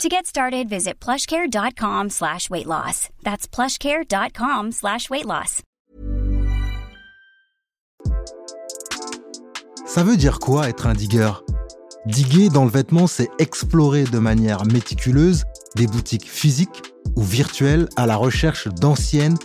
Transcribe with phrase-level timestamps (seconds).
[0.00, 3.08] To get started, visit plushcare.com slash weight loss.
[3.22, 5.62] That's plushcare.com slash weight loss.
[9.86, 11.30] Ça veut dire quoi être un digger
[12.06, 15.44] Diguer dans le vêtement, c'est explorer de manière méticuleuse
[15.76, 16.82] des boutiques physiques
[17.14, 19.36] ou virtuelles à la recherche d'anciennes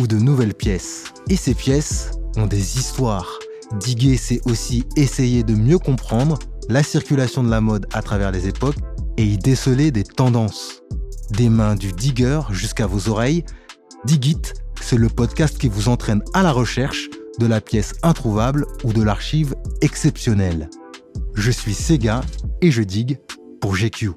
[0.00, 1.12] ou de nouvelles pièces.
[1.28, 3.38] Et ces pièces ont des histoires.
[3.80, 6.38] Diguer, c'est aussi essayer de mieux comprendre
[6.68, 8.76] la circulation de la mode à travers les époques
[9.16, 10.82] et y déceler des tendances.
[11.30, 13.44] Des mains du digger jusqu'à vos oreilles,
[14.04, 17.08] Digit, c'est le podcast qui vous entraîne à la recherche
[17.40, 20.70] de la pièce introuvable ou de l'archive exceptionnelle.
[21.34, 22.20] Je suis Sega
[22.62, 23.18] et je digue
[23.60, 24.12] pour GQ.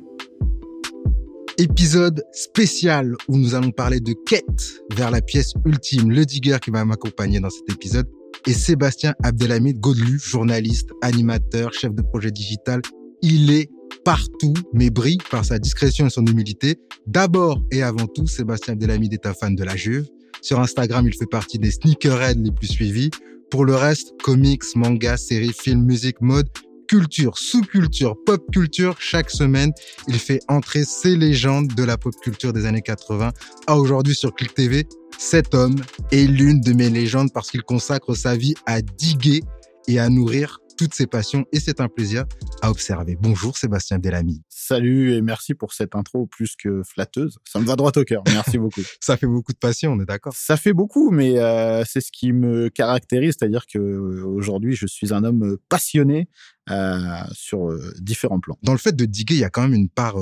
[1.58, 6.12] Épisode spécial où nous allons parler de quête vers la pièce ultime.
[6.12, 8.08] Le digger qui va m'accompagner dans cet épisode
[8.48, 12.82] est Sébastien Abdelhamid Godelu, journaliste, animateur, chef de projet digital.
[13.22, 13.70] Il est
[14.04, 16.80] partout, mais brille par sa discrétion et son humilité.
[17.08, 20.08] D'abord et avant tout, Sébastien Abdelhamid est un fan de la Juve.
[20.42, 23.10] Sur Instagram, il fait partie des sneakerheads les plus suivis.
[23.52, 26.48] Pour le reste, comics, mangas, séries, films, musique, mode,
[26.88, 29.72] culture, sous-culture, pop culture, chaque semaine,
[30.08, 33.32] il fait entrer ses légendes de la pop culture des années 80
[33.68, 34.88] à aujourd'hui sur Click TV.
[35.18, 35.76] Cet homme
[36.12, 39.42] est l'une de mes légendes parce qu'il consacre sa vie à diguer
[39.88, 42.24] et à nourrir toutes ses passions et c'est un plaisir
[42.62, 43.18] à observer.
[43.20, 44.44] Bonjour Sébastien Delamy.
[44.48, 47.38] Salut et merci pour cette intro plus que flatteuse.
[47.44, 48.24] Ça me va droit au cœur.
[48.28, 48.80] Merci beaucoup.
[49.02, 52.14] Ça fait beaucoup de passion, on est d'accord Ça fait beaucoup, mais euh, c'est ce
[52.14, 56.30] qui me caractérise, c'est-à-dire que euh, aujourd'hui je suis un homme passionné
[56.70, 57.02] euh,
[57.34, 58.58] sur différents plans.
[58.64, 60.16] Dans le fait de diguer, il y a quand même une part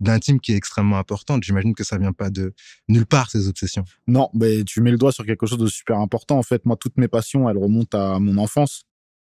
[0.00, 1.44] d'intime qui est extrêmement importante.
[1.44, 2.52] J'imagine que ça vient pas de
[2.90, 3.84] nulle part ces obsessions.
[4.06, 6.36] Non, mais tu mets le doigt sur quelque chose de super important.
[6.36, 8.84] En fait, moi, toutes mes passions, elles remontent à mon enfance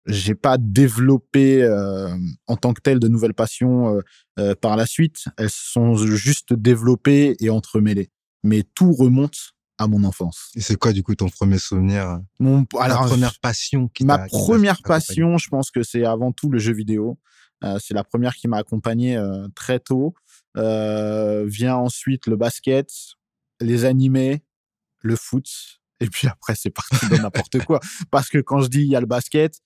[0.06, 2.16] j'ai pas développé euh,
[2.48, 4.02] en tant que tel de nouvelles passions euh,
[4.40, 5.26] euh, par la suite.
[5.38, 8.10] Elles sont juste développées et entremêlées.
[8.44, 10.52] Mais tout remonte à mon enfance.
[10.56, 14.28] Et c'est quoi du coup ton premier souvenir Mon alors, la première passion qui Ma
[14.28, 17.18] première passion, je pense que c'est avant tout le jeu vidéo.
[17.80, 19.20] c'est la première qui m'a accompagné
[19.56, 20.14] très tôt.
[20.56, 22.90] vient ensuite le basket,
[23.62, 24.44] les animés,
[25.00, 25.48] le foot.
[26.00, 27.80] Et puis après, c'est parti de n'importe quoi.
[28.12, 29.60] Parce que quand je dis il y a le basket,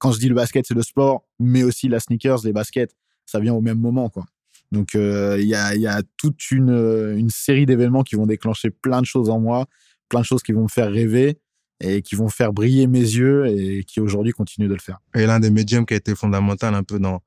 [0.00, 2.96] quand je dis le basket, c'est le sport, mais aussi la sneakers, les baskets,
[3.26, 4.24] ça vient au même moment, quoi.
[4.72, 8.26] Donc, euh, il y, a, y, a, toute une, euh, une série d'événements qui vont
[8.26, 9.66] déclencher plein de choses en moi,
[10.08, 11.38] plein de choses qui vont me faire rêver
[11.80, 14.98] et qui vont faire briller mes yeux et qui aujourd'hui continuent de le faire.
[15.14, 17.20] Et l'un des médiums qui a été fondamental un peu dans,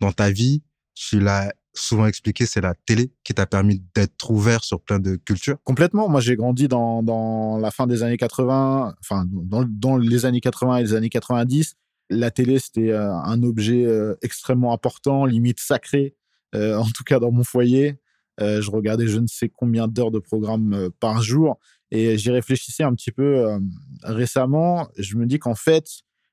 [0.00, 0.62] dans ta vie,
[0.94, 5.16] tu l'as souvent expliqué, c'est la télé qui t'a permis d'être ouvert sur plein de
[5.16, 5.58] cultures.
[5.64, 6.08] Complètement.
[6.08, 10.40] Moi, j'ai grandi dans, dans la fin des années 80, enfin, dans, dans les années
[10.40, 11.76] 80 et les années 90
[12.10, 16.14] la télé, c'était euh, un objet euh, extrêmement important, limite sacré,
[16.54, 17.98] euh, en tout cas dans mon foyer.
[18.38, 21.58] je regardais je ne sais combien d'heures de programme par jour
[21.90, 23.46] et j'y réfléchissais un petit peu
[24.02, 24.88] récemment.
[24.98, 25.86] Je me dis qu'en fait,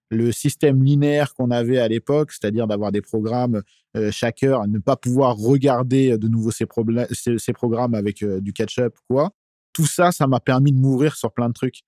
[0.09, 3.62] le système linéaire qu'on avait à l'époque, c'est-à-dire d'avoir des programmes
[4.12, 6.66] chaque heure, ne pas pouvoir regarder de nouveau ces,
[7.38, 9.31] ces programmes avec du catch-up, quoi.
[9.72, 11.83] Tout ça, ça m'a permis de m'ouvrir sur plein de trucs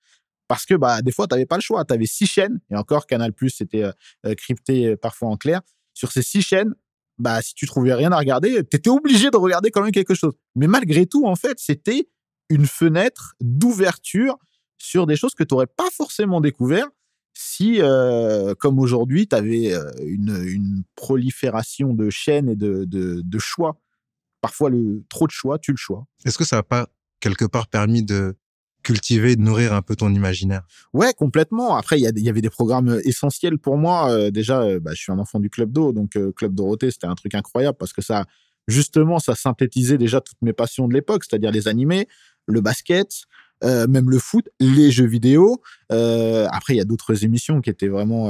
[0.47, 2.75] parce que bah des fois tu n'avais pas le choix, tu avais six chaînes et
[2.75, 3.91] encore Canal+ c'était euh,
[4.25, 5.61] euh, crypté euh, parfois en clair.
[5.94, 6.75] Sur ces six chaînes,
[7.17, 10.13] bah si tu trouvais rien à regarder, tu étais obligé de regarder quand même quelque
[10.13, 10.33] chose.
[10.56, 12.09] Mais malgré tout en fait, c'était
[12.50, 14.38] une fenêtre d'ouverture
[14.78, 16.88] sur des choses que tu n'aurais pas forcément découvert
[17.33, 17.81] si,
[18.59, 23.77] comme aujourd'hui, tu avais une, prolifération de chaînes et de, de, de choix.
[24.39, 26.06] Parfois, le trop de choix, tu le choix.
[26.23, 26.88] Est-ce que ça n'a pas
[27.19, 28.35] quelque part permis de
[28.85, 30.62] cultiver, nourrir un peu ton imaginaire.
[30.94, 31.75] Ouais, complètement.
[31.75, 34.12] Après, il y, avait des programmes euh, essentiels pour moi.
[34.12, 37.07] Euh, déjà, euh, bah, je suis un enfant du Club d'eau, donc Club Dorothée, c'était
[37.07, 38.25] un truc incroyable parce que ça,
[38.68, 42.07] justement, ça synthétisait déjà toutes mes passions de l'époque, c'est-à-dire les animés,
[42.45, 43.09] le basket,
[43.63, 45.62] même le foot, les jeux vidéo.
[45.89, 48.30] après, il y a d'autres émissions qui étaient vraiment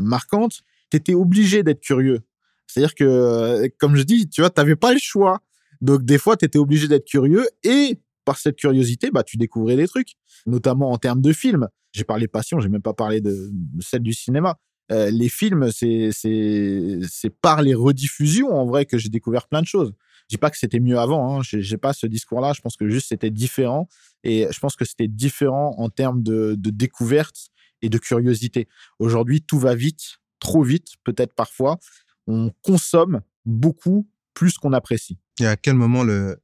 [0.00, 0.60] marquantes.
[0.90, 2.20] Tu étais obligé d'être curieux.
[2.66, 5.40] C'est-à-dire que, comme je dis, tu vois, tu n'avais pas le choix.
[5.80, 9.76] Donc, des fois, tu étais obligé d'être curieux et par cette curiosité, bah, tu découvrais
[9.76, 11.68] des trucs, notamment en termes de films.
[11.92, 13.50] J'ai parlé passion, j'ai même pas parlé de,
[13.80, 14.58] celle du cinéma.
[14.92, 19.66] Euh, les films, c'est c'est par les rediffusions en vrai que j'ai découvert plein de
[19.66, 19.94] choses.
[20.28, 21.38] Je dis pas que c'était mieux avant.
[21.38, 21.42] Hein.
[21.42, 22.52] J'ai pas ce discours-là.
[22.52, 23.88] Je pense que juste c'était différent.
[24.24, 27.48] Et je pense que c'était différent en termes de, de découverte
[27.80, 28.68] et de curiosité.
[28.98, 31.78] Aujourd'hui, tout va vite, trop vite, peut-être parfois.
[32.26, 35.18] On consomme beaucoup plus qu'on apprécie.
[35.40, 36.38] Et à quel moment le,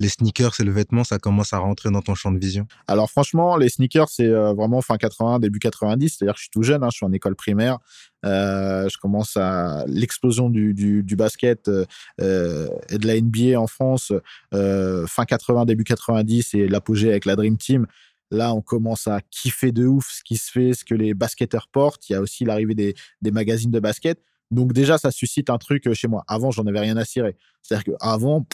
[0.00, 3.10] les sneakers et le vêtement, ça commence à rentrer dans ton champ de vision Alors
[3.10, 6.08] franchement, les sneakers, c'est euh, vraiment fin 80, début 90.
[6.08, 7.78] C'est-à-dire que je suis tout jeune, hein, je suis en école primaire.
[8.24, 14.12] Euh, je commence à l'explosion du, basket euh, et de la NBA en France,
[14.52, 17.86] fin 80, début 90 et l'apogée avec la Dream Team.
[18.30, 21.66] Là, on commence à kiffer de ouf ce qui se fait, ce que les basketteurs
[21.72, 22.08] portent.
[22.10, 24.20] Il y a aussi l'arrivée des, des magazines de basket.
[24.50, 26.24] Donc déjà, ça suscite un truc chez moi.
[26.28, 27.36] Avant, j'en avais rien à cirer.
[27.62, 28.46] C'est-à-dire qu'avant,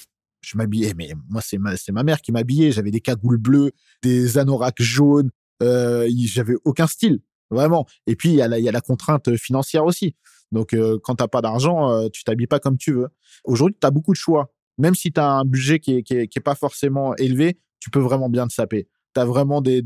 [0.44, 2.72] je m'habillais, mais moi, c'est ma, mère qui m'habillait.
[2.72, 5.30] J'avais des cagoules bleues, des anoraks jaunes.
[5.62, 7.20] Euh, j'avais aucun style,
[7.50, 7.86] vraiment.
[8.06, 10.14] Et puis, il y, a la, contrainte financière aussi.
[10.52, 13.08] Donc, euh, quand t'as pas d'argent, euh, tu t'habilles pas comme tu veux.
[13.44, 14.52] Aujourd'hui, tu as beaucoup de choix.
[14.78, 18.46] Même si tu as un budget qui est, pas forcément élevé, tu peux vraiment bien
[18.46, 18.88] te saper.
[19.14, 19.82] Tu as vraiment des,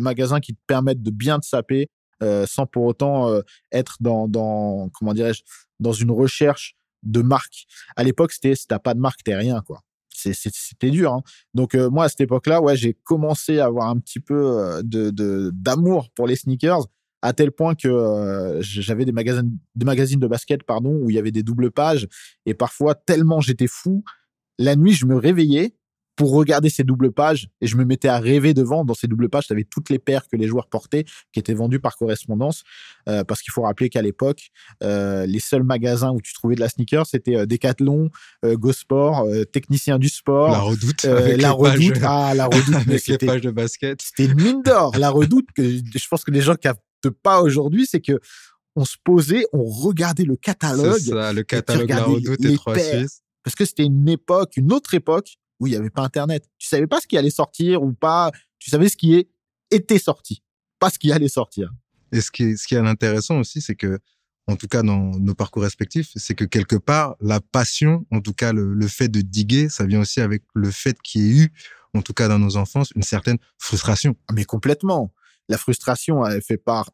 [0.00, 1.88] magasins qui te permettent de bien te saper
[2.22, 3.40] euh, sans pour autant euh,
[3.72, 5.42] être dans comment dirais-je,
[5.80, 7.66] dans une recherche de marque.
[7.96, 9.82] À l'époque, c'était si t'as pas de marque, t'es rien, quoi.
[10.08, 11.12] C'était dur.
[11.12, 11.22] Hein.
[11.54, 14.82] Donc euh, moi, à cette époque-là, ouais, j'ai commencé à avoir un petit peu euh,
[14.82, 16.86] de d'amour pour les sneakers
[17.24, 21.18] à tel point que euh, j'avais des magazines, magazines de basket, pardon, où il y
[21.18, 22.06] avait des doubles pages.
[22.44, 24.04] Et parfois, tellement j'étais fou,
[24.58, 25.74] la nuit, je me réveillais
[26.16, 28.84] pour regarder ces doubles pages et je me mettais à rêver devant.
[28.84, 31.54] Dans ces doubles pages, tu avais toutes les paires que les joueurs portaient qui étaient
[31.54, 32.62] vendues par correspondance.
[33.08, 34.50] Euh, parce qu'il faut rappeler qu'à l'époque,
[34.82, 38.10] euh, les seuls magasins où tu trouvais de la sneaker, c'était euh, Decathlon,
[38.44, 40.50] euh, Go Sport, euh, Technicien du Sport.
[40.50, 41.04] La Redoute.
[41.04, 41.98] Euh, la Redoute.
[42.02, 42.74] Ah, la Redoute.
[42.88, 44.00] avec les pages de basket.
[44.02, 44.96] C'était une mine d'or.
[44.98, 46.80] La Redoute, que je pense que les gens captent
[47.22, 48.20] pas aujourd'hui, c'est que
[48.76, 50.98] on se posait, on regardait le catalogue.
[50.98, 53.22] Ça, le catalogue La Redoute et Trois Suisses.
[53.44, 56.48] Parce que c'était une époque, une autre époque où il n'y avait pas Internet.
[56.58, 58.30] Tu savais pas ce qui allait sortir ou pas.
[58.58, 59.28] Tu savais ce qui est,
[59.70, 60.42] était sorti,
[60.78, 61.70] pas ce qui allait sortir.
[62.12, 63.98] Et ce qui est, ce qui est intéressant aussi, c'est que,
[64.46, 68.34] en tout cas, dans nos parcours respectifs, c'est que quelque part, la passion, en tout
[68.34, 71.44] cas, le, le fait de diguer, ça vient aussi avec le fait qu'il y ait
[71.44, 71.52] eu,
[71.94, 74.16] en tout cas dans nos enfances, une certaine frustration.
[74.28, 75.12] Ah, mais complètement.
[75.48, 76.90] La frustration, elle fait part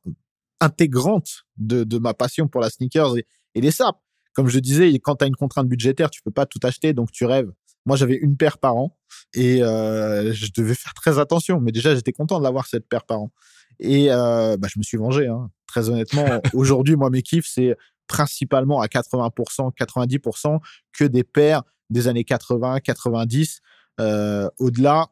[0.61, 4.01] intégrante de, de ma passion pour la sneakers et, et les sapes.
[4.33, 7.11] Comme je disais, quand tu as une contrainte budgétaire, tu peux pas tout acheter, donc
[7.11, 7.51] tu rêves.
[7.91, 8.97] Moi, j'avais une paire par an
[9.35, 11.61] et euh, je devais faire très attention.
[11.61, 13.33] Mais déjà, j'étais content de l'avoir cette paire par an.
[13.81, 15.27] Et euh, bah, je me suis vengé.
[15.27, 15.51] Hein.
[15.67, 17.77] Très honnêtement, aujourd'hui, moi, mes kiffs, c'est
[18.07, 20.61] principalement à 80%, 90%
[20.93, 23.61] que des paires des années 80, 90.
[23.99, 25.09] Euh, Au-delà,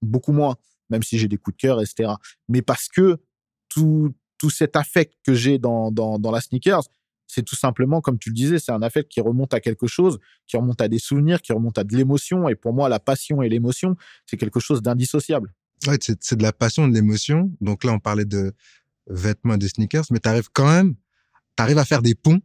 [0.00, 0.56] beaucoup moins,
[0.88, 2.12] même si j'ai des coups de cœur, etc.
[2.48, 3.18] Mais parce que
[3.68, 6.84] tout, tout cet affect que j'ai dans, dans, dans la sneakers,
[7.26, 10.18] c'est tout simplement, comme tu le disais, c'est un affect qui remonte à quelque chose,
[10.46, 12.48] qui remonte à des souvenirs, qui remonte à de l'émotion.
[12.48, 15.52] Et pour moi, la passion et l'émotion, c'est quelque chose d'indissociable.
[15.86, 17.50] Ouais, c'est de la passion, de l'émotion.
[17.60, 18.52] Donc là, on parlait de
[19.06, 20.94] vêtements, de sneakers, mais tu arrives quand même,
[21.56, 22.40] tu arrives à faire des ponts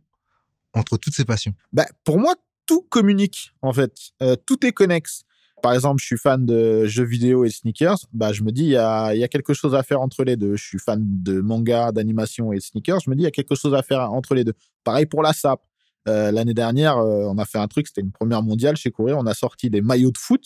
[0.74, 1.54] entre toutes ces passions.
[1.72, 2.36] Bah, pour moi,
[2.66, 3.94] tout communique, en fait.
[4.22, 5.24] Euh, tout est connexe
[5.62, 8.70] par exemple, je suis fan de jeux vidéo et sneakers, bah, je me dis, il
[8.70, 10.56] y a, quelque chose à faire entre les deux.
[10.56, 13.56] Je suis fan de manga, d'animation et sneakers, je me dis, il y a quelque
[13.56, 14.54] chose à faire entre les deux.
[14.84, 15.62] Pareil pour la SAP.
[16.08, 19.18] Euh, L'année dernière, euh, on a fait un truc, c'était une première mondiale chez Courir,
[19.18, 20.44] on a sorti des maillots de foot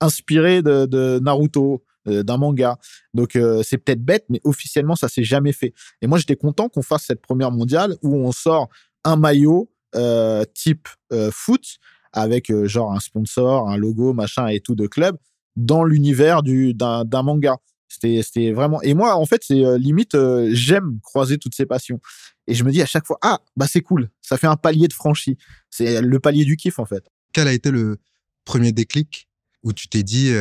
[0.00, 2.78] inspirés de, Naruto, euh, d'un manga.
[3.14, 5.72] Donc c'est peut-être bête, mais officiellement, ça s'est jamais fait.
[6.02, 8.68] Et moi, j'étais content qu'on fasse cette première mondiale où on sort
[9.04, 9.70] un maillot
[10.54, 10.88] type
[11.30, 11.78] foot
[12.12, 15.16] avec euh, genre un sponsor, un logo, machin et tout de club
[15.56, 17.56] dans l'univers du d'un manga.
[17.88, 21.66] C'était c'était vraiment et moi en fait c'est euh, limite euh, j'aime croiser toutes ces
[21.66, 22.00] passions
[22.46, 24.88] et je me dis à chaque fois ah bah c'est cool, ça fait un palier
[24.88, 25.36] de franchi.
[25.68, 27.04] C'est le palier du kiff en fait.
[27.32, 27.98] Quel a été le
[28.44, 29.28] premier déclic
[29.62, 30.32] où tu t'es dit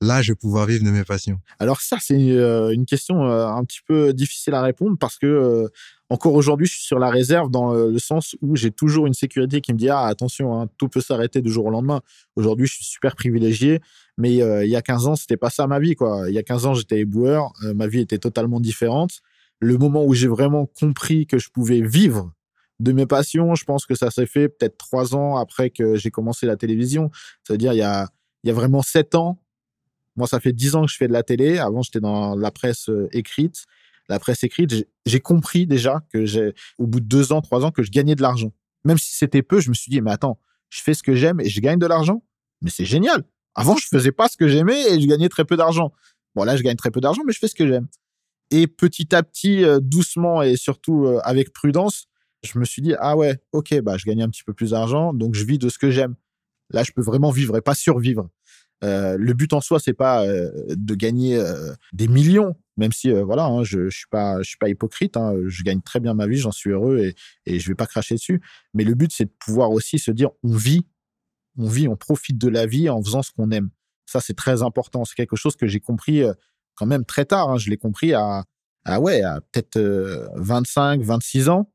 [0.00, 1.38] là, je vais pouvoir vivre de mes passions?
[1.58, 5.70] Alors ça, c'est une question un petit peu difficile à répondre parce que
[6.10, 9.60] encore aujourd'hui, je suis sur la réserve dans le sens où j'ai toujours une sécurité
[9.60, 12.00] qui me dit ah attention, hein, tout peut s'arrêter du jour au lendemain.
[12.34, 13.80] Aujourd'hui, je suis super privilégié,
[14.16, 16.24] mais euh, il y a 15 ans, c'était pas ça ma vie quoi.
[16.28, 19.20] Il y a 15 ans, j'étais éboueur, euh, ma vie était totalement différente.
[19.60, 22.32] Le moment où j'ai vraiment compris que je pouvais vivre
[22.80, 26.10] de mes passions, je pense que ça s'est fait peut-être trois ans après que j'ai
[26.10, 27.10] commencé la télévision.
[27.44, 28.08] C'est-à-dire il y a
[28.44, 29.38] vraiment sept ans.
[30.16, 31.58] Moi, ça fait dix ans que je fais de la télé.
[31.58, 33.66] Avant, j'étais dans la presse euh, écrite
[34.08, 37.70] la presse écrite, j'ai compris déjà que j'ai, au bout de deux ans, trois ans,
[37.70, 38.52] que je gagnais de l'argent.
[38.84, 40.38] Même si c'était peu, je me suis dit, mais attends,
[40.70, 42.22] je fais ce que j'aime et je gagne de l'argent.
[42.62, 43.24] Mais c'est génial.
[43.54, 45.92] Avant, je faisais pas ce que j'aimais et je gagnais très peu d'argent.
[46.34, 47.88] Bon, là, je gagne très peu d'argent, mais je fais ce que j'aime.
[48.50, 52.06] Et petit à petit, euh, doucement et surtout euh, avec prudence,
[52.44, 55.12] je me suis dit, ah ouais, ok, bah, je gagne un petit peu plus d'argent,
[55.12, 56.14] donc je vis de ce que j'aime.
[56.70, 58.28] Là, je peux vraiment vivre et pas survivre.
[58.84, 61.42] Euh, le but en soi, c'est pas de gagner
[61.92, 65.16] des millions, même si voilà, hein, je, je suis pas, je suis pas hypocrite.
[65.16, 67.86] Hein, je gagne très bien ma vie, j'en suis heureux et, et je vais pas
[67.86, 68.40] cracher dessus.
[68.72, 70.86] Mais le but, c'est de pouvoir aussi se dire, on vit,
[71.58, 73.70] on vit, on profite de la vie en faisant ce qu'on aime.
[74.06, 75.04] Ça, c'est très important.
[75.04, 76.22] C'est quelque chose que j'ai compris
[76.74, 77.50] quand même très tard.
[77.50, 77.58] Hein.
[77.58, 78.44] Je l'ai compris à,
[78.84, 79.78] à ouais, à peut-être
[80.36, 81.70] 25, 26 ans.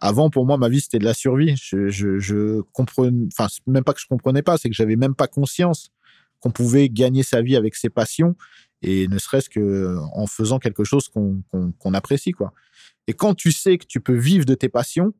[0.00, 1.54] Avant, pour moi, ma vie, c'était de la survie.
[1.56, 5.28] Je, je, je enfin, même pas que je comprenais pas, c'est que j'avais même pas
[5.28, 5.90] conscience
[6.40, 8.34] qu'on pouvait gagner sa vie avec ses passions
[8.82, 12.52] et ne serait-ce que en faisant quelque chose qu'on apprécie, quoi.
[13.06, 15.12] Et quand tu sais que tu peux vivre de tes passions,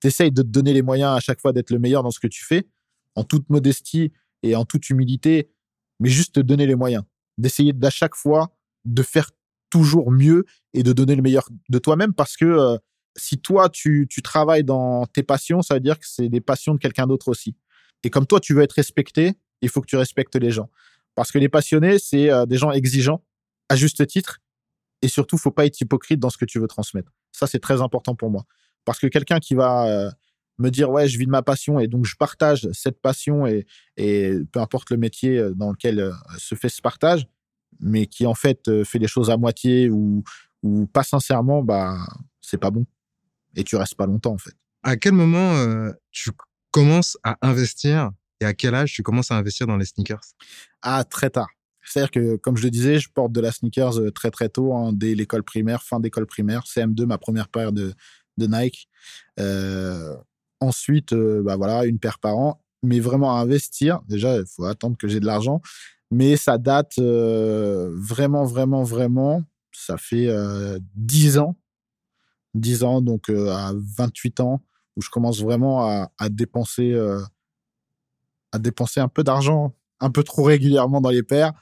[0.00, 2.26] t'essayes de te donner les moyens à chaque fois d'être le meilleur dans ce que
[2.26, 2.66] tu fais,
[3.14, 5.50] en toute modestie et en toute humilité,
[6.00, 7.04] mais juste te donner les moyens,
[7.38, 9.30] d'essayer d'à chaque fois de faire
[9.70, 10.44] toujours mieux
[10.74, 12.76] et de donner le meilleur de toi-même parce que euh,
[13.16, 16.74] si toi, tu, tu travailles dans tes passions, ça veut dire que c'est des passions
[16.74, 17.56] de quelqu'un d'autre aussi.
[18.02, 20.68] Et comme toi, tu veux être respecté, il faut que tu respectes les gens.
[21.14, 23.22] Parce que les passionnés, c'est euh, des gens exigeants,
[23.68, 24.40] à juste titre.
[25.02, 27.12] Et surtout, faut pas être hypocrite dans ce que tu veux transmettre.
[27.32, 28.44] Ça, c'est très important pour moi.
[28.84, 30.10] Parce que quelqu'un qui va euh,
[30.58, 33.66] me dire, ouais, je vis de ma passion et donc je partage cette passion et,
[33.96, 37.26] et peu importe le métier euh, dans lequel se fait ce partage,
[37.80, 40.22] mais qui en fait fait les choses à moitié ou,
[40.62, 41.98] ou pas sincèrement, bah,
[42.40, 42.86] c'est pas bon
[43.56, 44.54] et tu restes pas longtemps en fait.
[44.82, 46.30] À quel moment tu
[46.70, 48.10] commences à investir
[48.44, 50.20] et à quel âge tu commences à investir dans les sneakers?
[50.82, 51.48] Ah, très tard.
[51.84, 54.74] C'est-à-dire que, comme je le disais, je porte de la sneakers euh, très très tôt,
[54.74, 57.94] hein, dès l'école primaire, fin d'école primaire, CM2, ma première paire de,
[58.38, 58.88] de Nike.
[59.40, 60.14] Euh,
[60.60, 62.60] ensuite, euh, bah voilà, une paire par an.
[62.82, 65.62] Mais vraiment à investir, déjà, il faut attendre que j'ai de l'argent.
[66.10, 69.42] Mais ça date vraiment, vraiment, vraiment.
[69.72, 71.56] Ça fait euh, 10 ans
[72.54, 74.62] 10 ans, donc à 28 ans,
[74.96, 76.94] où je commence vraiment à, dépenser,
[78.54, 81.52] à dépenser un peu d'argent, un peu trop régulièrement dans les paires.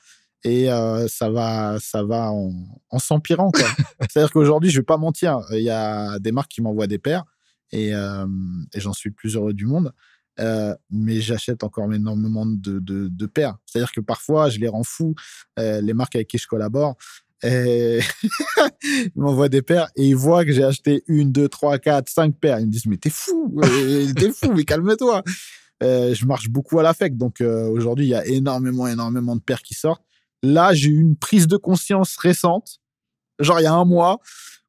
[0.45, 2.53] Et euh, ça va, ça va en,
[2.91, 3.51] en s'empirant.
[4.11, 7.25] C'est-à-dire qu'aujourd'hui, je vais pas mentir, il y a des marques qui m'envoient des paires
[7.71, 8.27] et, euh,
[8.75, 9.93] et j'en suis le plus heureux du monde.
[10.41, 13.57] Euh, mais j'achète encore énormément de, de, de paires.
[13.65, 15.15] C'est-à-dire que parfois, je les rends fous,
[15.57, 16.97] les marques avec qui je collabore.
[17.43, 18.01] Et
[18.83, 22.37] ils m'envoient des paires et ils voient que j'ai acheté une, deux, trois, quatre, cinq
[22.39, 22.61] paires.
[22.61, 23.61] Ils me disent, mais t'es fou,
[24.17, 25.23] t'es fou, mais calme-toi.
[25.83, 27.17] Euh, je marche beaucoup à l'affect.
[27.17, 30.05] Donc euh, aujourd'hui, il y a énormément, énormément de paires qui sortent.
[30.43, 32.81] Là, j'ai eu une prise de conscience récente,
[33.39, 34.19] genre il y a un mois,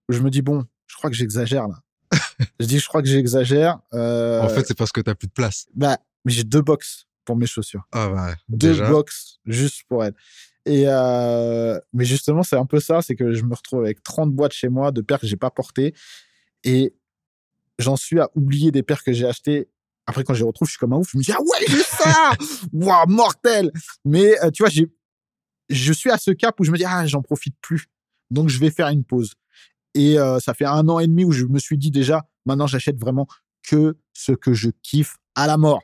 [0.10, 1.80] où je me dis, bon, je crois que j'exagère là.
[2.60, 3.80] je dis, je crois que j'exagère.
[3.94, 5.66] Euh, En fait, c'est parce que t'as plus de place.
[5.74, 7.88] bah, mais j'ai deux box pour mes chaussures.
[7.92, 8.34] Ah ouais.
[8.50, 8.90] Deux déjà.
[8.90, 10.14] box juste pour elle.
[10.66, 10.86] Et
[11.94, 14.70] mais justement, c'est un peu ça, c'est que je me retrouve avec 30 boîtes chez
[14.70, 15.94] moi de paires que j'ai pas portées
[16.64, 16.94] et
[17.80, 19.70] j'en suis à oublier des paires que j'ai achetées.
[20.06, 21.12] Après, quand je les retrouve, je suis comme un ouf.
[21.12, 22.32] Je me dis ah ouais, j'ai ça,
[22.74, 23.72] waouh, mortel.
[24.06, 24.92] Mais euh, tu vois, j'ai,
[25.70, 27.88] je suis à ce cap où je me dis ah, j'en profite plus.
[28.32, 29.34] Donc je vais faire une pause.
[29.96, 32.68] Et euh, ça fait un an et demi où je me suis dit déjà, maintenant
[32.68, 33.28] j'achète vraiment
[33.62, 35.84] que ce que je kiffe à la mort.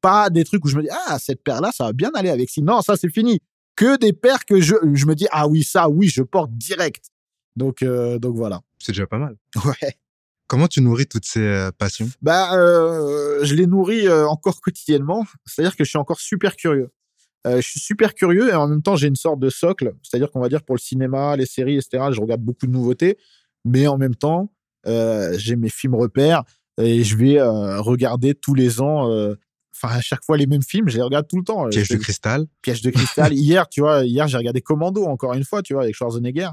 [0.00, 2.30] Pas des trucs où je me dis ah cette paire là, ça va bien aller
[2.30, 2.62] avec ci.
[2.62, 3.40] Non, ça c'est fini
[3.76, 7.10] que des paires que je, je me dis ah oui ça oui je porte direct
[7.56, 9.36] donc euh, donc voilà C'est déjà pas mal.
[9.64, 9.96] ouais
[10.50, 12.10] Comment tu nourris toutes ces euh, passions?
[12.22, 15.24] Bah euh, je les nourris euh, encore quotidiennement.
[15.46, 16.90] C'est à dire que je suis encore super curieux.
[17.46, 19.92] Euh, je suis super curieux et en même temps j'ai une sorte de socle.
[20.02, 22.66] C'est à dire qu'on va dire pour le cinéma les séries etc je regarde beaucoup
[22.66, 23.16] de nouveautés.
[23.64, 24.52] Mais en même temps
[24.88, 26.42] euh, j'ai mes films repères
[26.82, 29.04] et je vais euh, regarder tous les ans
[29.72, 30.88] enfin à chaque fois les mêmes films.
[30.88, 31.68] Je les regarde tout le temps.
[31.68, 32.46] Piège de cristal.
[32.60, 33.32] Piège de cristal.
[33.34, 36.50] hier, tu vois, hier j'ai regardé Commando encore une fois, tu vois, avec Schwarzenegger.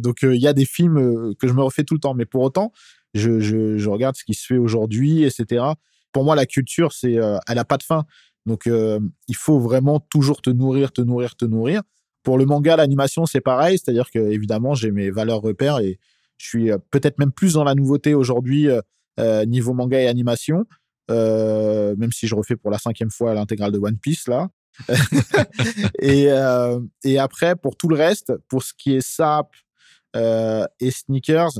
[0.00, 2.42] Donc il y a des films que je me refais tout le temps, mais pour
[2.42, 2.72] autant,
[3.14, 5.64] je, regarde ce qui se fait aujourd'hui, etc.
[6.12, 8.04] Pour moi, la culture, c'est, euh, elle a pas de fin.
[8.46, 11.82] Donc euh, il faut vraiment toujours te nourrir, te nourrir, te nourrir.
[12.22, 15.98] Pour le manga, l'animation, c'est pareil, c'est-à-dire que évidemment, j'ai mes valeurs repères et
[16.36, 18.68] je suis euh, peut-être même plus dans la nouveauté aujourd'hui
[19.46, 20.64] niveau manga et animation.
[21.08, 24.48] Même si je refais pour la cinquième fois l'intégrale de One Piece là,
[26.02, 26.26] et,
[27.04, 29.52] et après, pour tout le reste, pour ce qui est sap
[30.16, 31.52] et sneakers,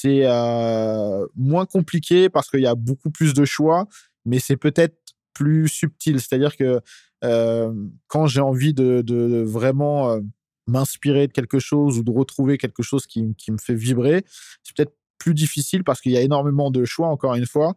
[0.00, 3.86] c'est euh, moins compliqué parce qu'il y a beaucoup plus de choix,
[4.24, 4.96] mais c'est peut-être
[5.34, 6.20] plus subtil.
[6.20, 6.80] C'est-à-dire que
[7.22, 7.72] euh,
[8.08, 10.20] quand j'ai envie de, vraiment euh,
[10.66, 14.24] m'inspirer de quelque chose ou de retrouver quelque chose qui, me fait vibrer,
[14.62, 17.76] c'est peut-être plus difficile parce qu'il y a énormément de choix, encore une fois.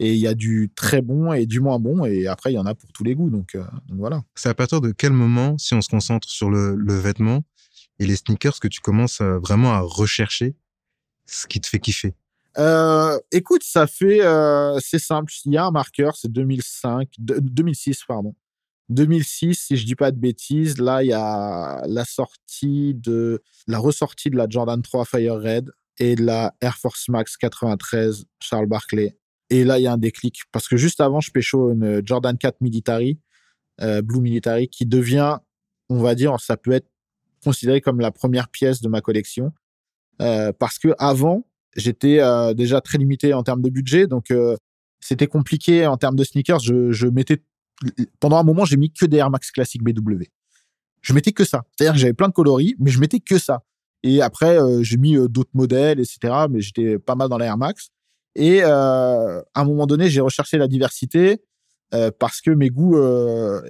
[0.00, 2.04] Et il y a du très bon et du moins bon.
[2.04, 3.30] Et après, il y en a pour tous les goûts.
[3.30, 3.56] Donc,
[3.88, 4.22] voilà.
[4.34, 7.44] C'est à partir de quel moment, si on se concentre sur le, le vêtement
[8.00, 10.56] et les sneakers, que tu commences vraiment à rechercher
[11.26, 12.14] ce qui te fait kiffer
[12.58, 15.32] Euh, écoute, ça fait, euh, c'est simple.
[15.44, 18.34] Il y a un marqueur, c'est 2005, 2006, pardon.
[18.90, 23.78] 2006, si je dis pas de bêtises, là, il y a la sortie de, la
[23.78, 28.66] ressortie de la Jordan 3 Fire Red et de la Air Force Max 93 Charles
[28.66, 29.16] Barkley.
[29.50, 32.36] Et là, il y a un déclic parce que juste avant, je pécho une Jordan
[32.36, 33.18] 4 Military,
[33.80, 35.38] euh, Blue Military, qui devient,
[35.88, 36.88] on va dire, ça peut être
[37.42, 39.52] considéré comme la première pièce de ma collection.
[40.22, 44.56] Euh, parce que avant, j'étais euh, déjà très limité en termes de budget, donc euh,
[45.00, 46.60] c'était compliqué en termes de sneakers.
[46.60, 47.42] Je, mettais
[48.20, 50.24] pendant un moment, j'ai mis que des Air Max classiques BW.
[51.02, 51.64] Je mettais que ça.
[51.76, 53.62] C'est-à-dire que j'avais plein de coloris, mais je mettais que ça.
[54.02, 56.46] Et après, j'ai mis d'autres modèles, etc.
[56.50, 57.88] Mais j'étais pas mal dans les Air Max.
[58.34, 61.42] Et à un moment donné, j'ai recherché la diversité
[62.18, 62.96] parce que mes goûts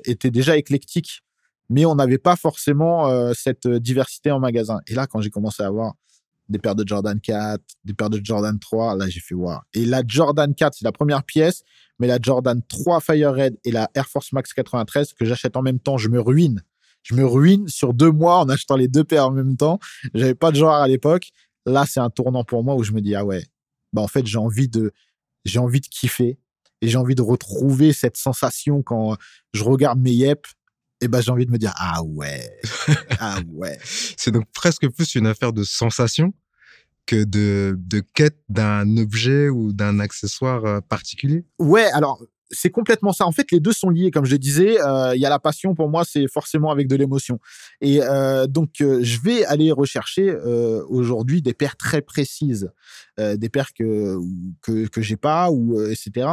[0.05, 1.23] étaient déjà éclectiques,
[1.69, 4.81] mais on n'avait pas forcément cette diversité en magasin.
[4.87, 5.95] Et là, quand j'ai commencé à avoir
[6.49, 8.97] des paires de Jordan 4, des paires de Jordan 3.
[8.97, 9.59] Là, j'ai fait wow.
[9.73, 11.63] Et la Jordan 4, c'est la première pièce,
[11.99, 15.63] mais la Jordan 3 Fire Red et la Air Force Max 93 que j'achète en
[15.63, 16.63] même temps, je me ruine.
[17.03, 19.79] Je me ruine sur deux mois en achetant les deux paires en même temps.
[20.15, 21.31] J'avais pas de genre à l'époque.
[21.67, 23.45] Là, c'est un tournant pour moi où je me dis ah ouais,
[23.93, 24.93] bah en fait j'ai envie de
[25.45, 26.39] j'ai envie de kiffer
[26.81, 29.17] et j'ai envie de retrouver cette sensation quand
[29.53, 30.47] je regarde mes yep
[31.01, 32.51] et ben j'ai envie de me dire ah ouais,
[33.21, 33.79] ah ouais.
[33.83, 36.33] c'est donc presque plus une affaire de sensation
[37.07, 41.45] que de, de quête d'un objet ou d'un accessoire euh, particulier.
[41.59, 43.27] Ouais, alors c'est complètement ça.
[43.27, 44.81] En fait, les deux sont liés, comme je disais.
[44.81, 47.41] Euh, il y a la passion pour moi, c'est forcément avec de l'émotion.
[47.81, 50.35] Et euh, donc, je vais aller rechercher
[50.89, 52.71] aujourd'hui des paires très précises,
[53.19, 54.19] des paires que
[54.61, 56.29] que que j'ai pas ou etc.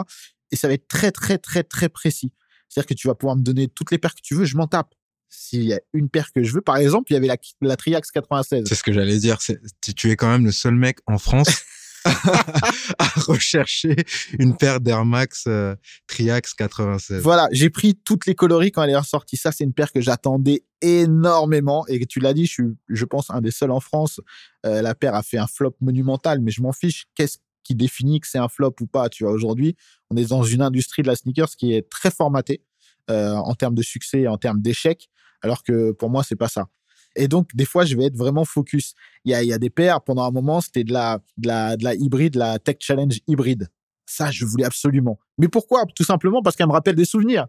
[0.52, 2.34] Et ça va être très très très très précis.
[2.72, 4.66] C'est-à-dire que tu vas pouvoir me donner toutes les paires que tu veux, je m'en
[4.66, 4.96] tape.
[5.28, 7.76] S'il y a une paire que je veux, par exemple, il y avait la, la
[7.76, 8.64] Triax 96.
[8.68, 9.40] C'est ce que j'allais dire.
[9.82, 11.48] Tu es quand même le seul mec en France
[12.06, 13.96] à rechercher
[14.40, 15.76] une paire d'Air Max euh,
[16.08, 17.22] Triax 96.
[17.22, 19.38] Voilà, j'ai pris toutes les coloris quand elle est ressortie.
[19.38, 23.30] Ça, c'est une paire que j'attendais énormément et tu l'as dit, je suis, je pense,
[23.30, 24.20] un des seuls en France.
[24.66, 27.06] Euh, la paire a fait un flop monumental, mais je m'en fiche.
[27.16, 29.10] Qu'est-ce qui définit que c'est un flop ou pas.
[29.10, 29.76] Tu vois, aujourd'hui,
[30.10, 32.64] on est dans une industrie de la sneakers qui est très formatée
[33.10, 35.10] euh, en termes de succès et en termes d'échec,
[35.42, 36.68] alors que pour moi, c'est pas ça.
[37.16, 38.94] Et donc, des fois, je vais être vraiment focus.
[39.26, 41.76] Il y a, y a des paires, pendant un moment, c'était de la, de, la,
[41.76, 43.70] de la hybride, la Tech Challenge hybride.
[44.06, 45.20] Ça, je voulais absolument.
[45.38, 45.86] Mais pourquoi?
[45.96, 47.48] Tout simplement parce qu'elle me rappelle des souvenirs.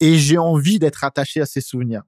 [0.00, 2.02] Et j'ai envie d'être attaché à ces souvenirs.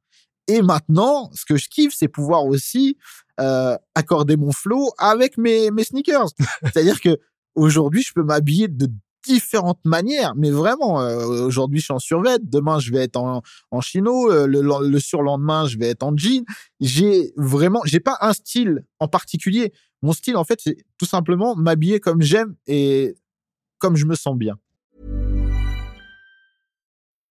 [0.49, 2.97] Et maintenant, ce que je kiffe, c'est pouvoir aussi
[3.39, 6.29] euh, accorder mon flow avec mes, mes sneakers.
[6.63, 7.19] C'est-à-dire que
[7.55, 8.89] aujourd'hui, je peux m'habiller de
[9.27, 13.43] différentes manières, mais vraiment, euh, aujourd'hui, je suis en survêt, demain, je vais être en,
[13.71, 16.45] en chino, euh, le, le, surlendemain, je vais être en jean.
[16.81, 19.73] J'ai vraiment, j'ai pas un style en particulier.
[20.03, 23.17] Mon style, en fait, c'est tout simplement m'habiller comme j'aime et
[23.79, 24.57] comme je me sens bien.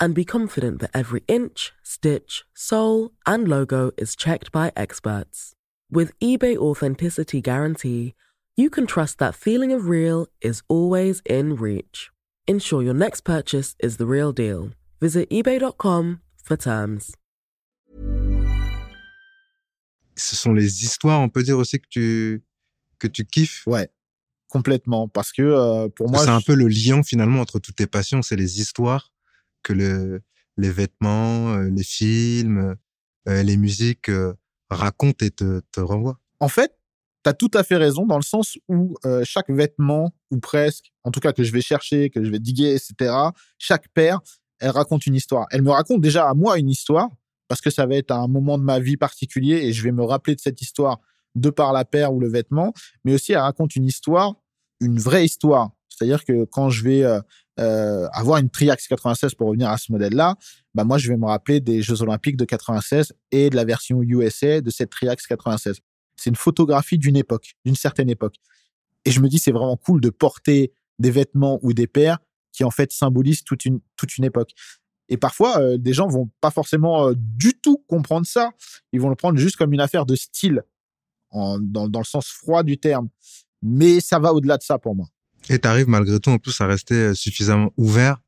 [0.00, 5.52] and be confident that every inch, stitch, sole, and logo is checked by experts.
[5.90, 8.14] With eBay Authenticity Guarantee,
[8.56, 12.10] you can trust that feeling of real is always in reach.
[12.46, 14.70] Ensure your next purchase is the real deal.
[15.00, 17.14] Visit eBay.com for terms.
[20.16, 22.42] Ce sont les histoires, on peut dire aussi que tu,
[22.98, 23.66] que tu kiffes.
[23.66, 23.88] Ouais,
[24.48, 25.08] complètement.
[25.08, 26.24] Parce que euh, pour moi.
[26.24, 29.12] C'est un peu le lien finalement entre toutes tes passions, c'est les histoires
[29.66, 30.22] que le,
[30.56, 32.76] les vêtements, euh, les films,
[33.28, 34.10] euh, les musiques
[34.70, 36.18] racontent et te, te renvoient.
[36.40, 36.78] En fait,
[37.24, 41.10] tu as tout à fait raison dans le sens où chaque vêtement, ou presque, en
[41.10, 43.12] tout cas que je vais chercher, que je vais diguer, etc.,
[43.58, 44.20] chaque paire,
[44.60, 45.46] elle raconte une histoire.
[45.50, 47.08] Elle me raconte déjà à moi une histoire,
[47.48, 50.04] parce que ça va être un moment de ma vie particulier et je vais me
[50.04, 51.00] rappeler de cette histoire
[51.34, 52.72] de par la paire ou le vêtement,
[53.04, 54.34] mais aussi elle raconte une histoire,
[54.80, 55.70] une vraie histoire.
[55.88, 57.20] C'est-à-dire que quand je vais euh,
[57.58, 60.36] euh, avoir une Triax 96 pour revenir à ce modèle-là,
[60.74, 64.02] bah moi je vais me rappeler des Jeux Olympiques de 96 et de la version
[64.02, 65.80] USA de cette Triax 96.
[66.16, 68.36] C'est une photographie d'une époque, d'une certaine époque.
[69.04, 72.18] Et je me dis c'est vraiment cool de porter des vêtements ou des paires
[72.52, 74.52] qui en fait symbolisent toute une toute une époque.
[75.08, 78.50] Et parfois, euh, des gens vont pas forcément euh, du tout comprendre ça.
[78.92, 80.62] Ils vont le prendre juste comme une affaire de style,
[81.30, 83.08] en, dans, dans le sens froid du terme.
[83.62, 85.06] Mais ça va au-delà de ça pour moi.
[85.48, 88.20] Et tu arrives malgré tout en plus à rester euh, suffisamment ouvert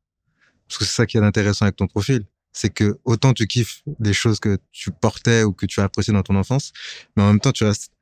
[0.68, 2.24] Parce que c'est ça qui est intéressant avec ton profil.
[2.52, 6.12] C'est que autant tu kiffes des choses que tu portais ou que tu as appréciées
[6.12, 6.72] dans ton enfance,
[7.16, 7.92] mais en même temps, tu restes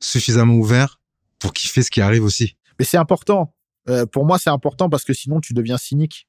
[0.00, 1.00] suffisamment ouvert
[1.38, 2.56] pour kiffer ce qui arrive aussi.
[2.78, 3.54] Mais c'est important.
[3.88, 6.28] Euh, pour moi, c'est important parce que sinon, tu deviens cynique.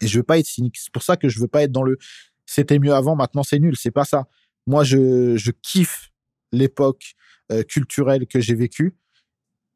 [0.00, 0.76] Et je veux pas être cynique.
[0.78, 1.98] C'est pour ça que je veux pas être dans le
[2.46, 3.76] c'était mieux avant, maintenant c'est nul.
[3.76, 4.26] C'est pas ça.
[4.66, 6.12] Moi, je, je kiffe
[6.52, 7.14] l'époque
[7.52, 8.94] euh, culturelle que j'ai vécue.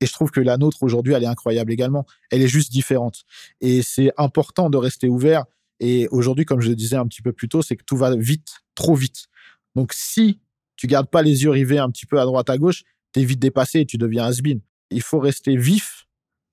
[0.00, 2.06] Et je trouve que la nôtre aujourd'hui, elle est incroyable également.
[2.30, 3.24] Elle est juste différente.
[3.60, 5.44] Et c'est important de rester ouvert.
[5.78, 8.14] Et aujourd'hui, comme je le disais un petit peu plus tôt, c'est que tout va
[8.16, 9.26] vite, trop vite.
[9.74, 10.40] Donc si
[10.76, 13.38] tu gardes pas les yeux rivés un petit peu à droite à gauche, t'es vite
[13.38, 14.60] dépassé et tu deviens has -been.
[14.90, 16.06] Il faut rester vif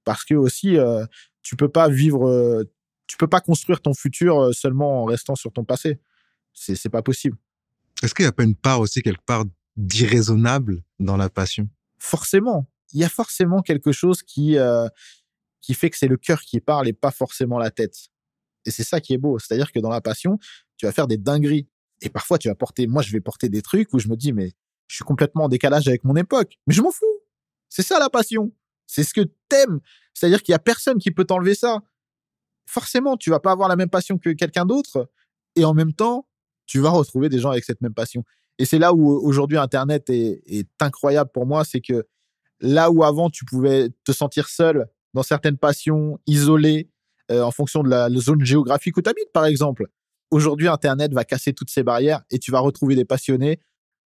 [0.03, 1.05] parce que aussi euh,
[1.41, 2.63] tu peux pas vivre, euh,
[3.07, 5.99] tu peux pas construire ton futur euh, seulement en restant sur ton passé.
[6.53, 7.37] C'est c'est pas possible.
[8.03, 11.67] Est-ce qu'il n'y a pas une part aussi quelque part d'irraisonnable dans la passion?
[11.97, 14.87] Forcément, il y a forcément quelque chose qui euh,
[15.61, 18.09] qui fait que c'est le cœur qui parle et pas forcément la tête.
[18.65, 20.39] Et c'est ça qui est beau, c'est-à-dire que dans la passion,
[20.77, 21.67] tu vas faire des dingueries.
[22.01, 24.33] Et parfois, tu vas porter, moi, je vais porter des trucs où je me dis,
[24.33, 24.53] mais
[24.87, 26.57] je suis complètement en décalage avec mon époque.
[26.67, 27.05] Mais je m'en fous.
[27.69, 28.51] C'est ça la passion.
[28.85, 29.79] C'est ce que t'aimes.
[30.13, 31.81] C'est-à-dire qu'il y a personne qui peut t'enlever ça.
[32.65, 35.09] Forcément, tu vas pas avoir la même passion que quelqu'un d'autre.
[35.55, 36.27] Et en même temps,
[36.65, 38.23] tu vas retrouver des gens avec cette même passion.
[38.59, 41.65] Et c'est là où aujourd'hui Internet est, est incroyable pour moi.
[41.65, 42.05] C'est que
[42.59, 46.89] là où avant tu pouvais te sentir seul dans certaines passions, isolé,
[47.31, 49.87] euh, en fonction de la, la zone géographique où tu habites, par exemple.
[50.31, 53.59] Aujourd'hui, Internet va casser toutes ces barrières et tu vas retrouver des passionnés,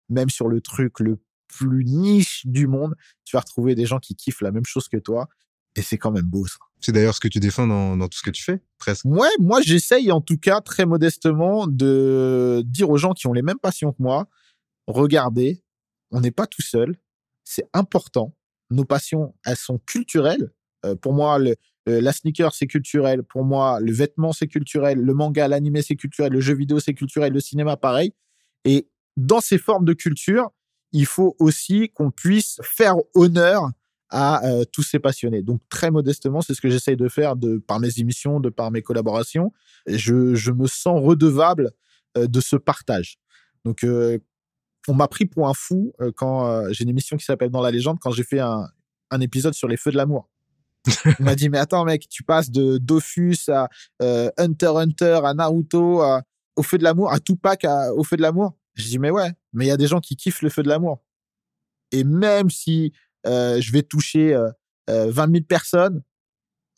[0.08, 2.94] même sur le truc le plus niche du monde.
[3.24, 5.28] Tu vas retrouver des gens qui kiffent la même chose que toi.
[5.76, 6.56] Et c'est quand même beau, ça.
[6.80, 9.04] C'est d'ailleurs ce que tu défends dans, dans tout ce que tu fais, presque.
[9.04, 13.42] Ouais, moi, j'essaye en tout cas, très modestement, de dire aux gens qui ont les
[13.42, 14.28] mêmes passions que moi,
[14.86, 15.62] regardez,
[16.10, 16.96] on n'est pas tout seul.
[17.44, 18.34] C'est important.
[18.70, 20.52] Nos passions, elles sont culturelles.
[20.85, 21.56] Euh, pour moi, le,
[21.87, 23.22] la sneaker, c'est culturel.
[23.22, 24.98] Pour moi, le vêtement, c'est culturel.
[24.98, 26.33] Le manga, l'animé, c'est culturel.
[26.33, 27.33] Le jeu vidéo, c'est culturel.
[27.33, 28.12] Le cinéma, pareil.
[28.64, 30.50] Et dans ces formes de culture,
[30.92, 33.70] il faut aussi qu'on puisse faire honneur
[34.11, 35.42] à euh, tous ces passionnés.
[35.42, 38.70] Donc très modestement, c'est ce que j'essaye de faire de par mes émissions, de par
[38.70, 39.52] mes collaborations.
[39.87, 41.70] Je, je me sens redevable
[42.16, 43.18] euh, de ce partage.
[43.64, 44.18] Donc euh,
[44.88, 47.61] on m'a pris pour un fou euh, quand euh, j'ai une émission qui s'appelle Dans
[47.62, 48.66] la légende quand j'ai fait un,
[49.11, 50.29] un épisode sur les feux de l'amour.
[51.21, 53.69] On m'a dit mais attends mec, tu passes de Dofus à
[54.03, 56.23] euh, Hunter Hunter à Naruto à-
[56.57, 58.55] au feu de l'amour à Tupac à- au feu de l'amour.
[58.75, 60.69] Je dis mais ouais, mais il y a des gens qui kiffent le feu de
[60.69, 61.03] l'amour.
[61.93, 62.93] Et même si
[63.27, 64.49] euh, je vais toucher euh,
[64.88, 66.03] euh, 20 000 personnes,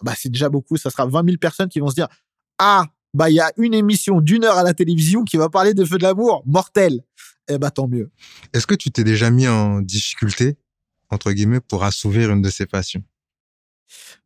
[0.03, 0.77] bah c'est déjà beaucoup.
[0.77, 2.09] Ça sera 20 000 personnes qui vont se dire
[2.59, 5.75] ah bah il y a une émission d'une heure à la télévision qui va parler
[5.75, 7.03] de feu de l'amour, mortel.
[7.49, 8.11] Eh bah tant mieux.
[8.53, 10.57] Est-ce que tu t'es déjà mis en difficulté,
[11.11, 13.03] entre guillemets, pour assouvir une de ces passions?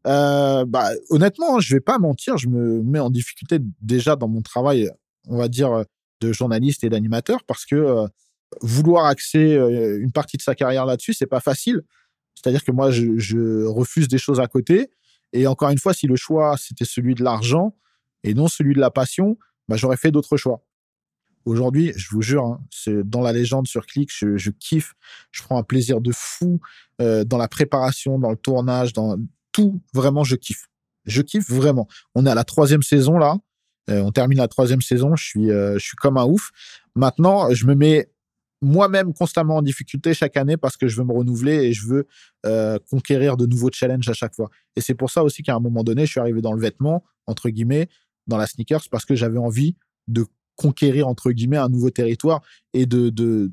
[0.06, 4.42] Euh, bah, honnêtement, je vais pas mentir, je me mets en difficulté déjà dans mon
[4.42, 4.90] travail,
[5.26, 5.84] on va dire,
[6.20, 8.06] de journaliste et d'animateur, parce que euh,
[8.60, 11.82] vouloir axer euh, une partie de sa carrière là-dessus, c'est pas facile.
[12.34, 14.90] C'est-à-dire que moi, je, je refuse des choses à côté.
[15.32, 17.74] Et encore une fois, si le choix c'était celui de l'argent
[18.22, 19.36] et non celui de la passion,
[19.68, 20.65] bah, j'aurais fait d'autres choix.
[21.46, 22.60] Aujourd'hui, je vous jure, hein,
[23.04, 24.94] dans la légende sur Click, je, kiffe,
[25.30, 26.60] je prends un plaisir de fou
[27.00, 29.16] euh, dans la préparation, dans le tournage, dans
[29.52, 29.80] tout.
[29.94, 30.66] Vraiment, je kiffe.
[31.04, 31.86] Je kiffe vraiment.
[32.16, 33.36] On est à la troisième saison là.
[33.88, 35.14] Euh, on termine la troisième saison.
[35.14, 36.50] Je suis, euh, je suis comme un ouf.
[36.96, 38.10] Maintenant, je me mets
[38.60, 42.08] moi-même constamment en difficulté chaque année parce que je veux me renouveler et je veux
[42.90, 44.50] conquérir de nouveaux challenges à chaque fois.
[44.74, 47.04] Et c'est pour ça aussi qu'à un moment donné, je suis arrivé dans le vêtement,
[47.26, 47.88] entre guillemets,
[48.26, 49.76] dans la sneakers, parce que j'avais envie
[50.08, 50.26] de
[50.56, 52.42] conquérir, entre guillemets, un nouveau territoire
[52.74, 53.52] et de de-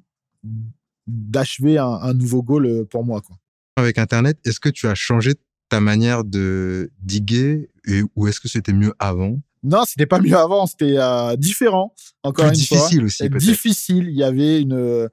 [1.07, 3.21] d'achever un, un nouveau goal euh, pour moi.
[3.21, 3.37] Quoi.
[3.75, 5.33] Avec Internet, est-ce que tu as changé
[5.69, 9.41] ta manière de diguer et, ou est-ce que c'était mieux avant?
[9.63, 12.77] Non, c'était pas mieux avant, c'était euh, différent, encore Plus une fois.
[12.77, 14.05] difficile aussi, difficile.
[14.09, 14.73] Il y avait une.
[14.73, 15.07] euh,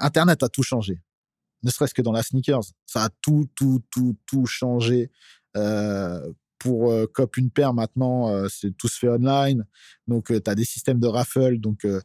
[0.00, 1.00] Internet a tout changé.
[1.62, 2.62] Ne serait-ce que dans la sneakers.
[2.86, 5.10] Ça a tout, tout, tout, tout changé.
[5.56, 6.20] Euh,
[6.64, 9.66] pour euh, Cop une paire, maintenant, euh, c'est tout se fait online.
[10.08, 11.58] Donc, tu as des systèmes de raffle.
[11.58, 12.00] Donc, euh,